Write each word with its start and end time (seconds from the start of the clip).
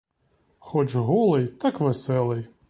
Хоч 0.59 0.95
голий, 0.95 1.47
так 1.47 1.79
веселий! 1.79 2.47